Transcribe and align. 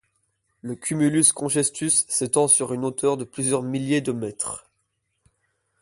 Le 0.63 0.73
cumulus 0.73 1.31
congestus 1.31 2.07
s'étend 2.09 2.47
sur 2.47 2.73
une 2.73 2.85
hauteur 2.85 3.17
de 3.17 3.23
plusieurs 3.23 3.61
milliers 3.61 4.01
de 4.01 4.11
mètres. 4.11 4.67